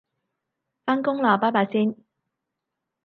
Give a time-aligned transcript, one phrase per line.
[0.83, 1.95] 返工喇拜拜先